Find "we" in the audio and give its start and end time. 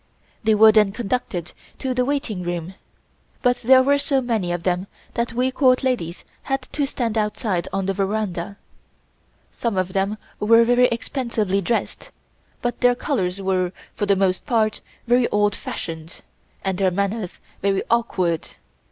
5.33-5.51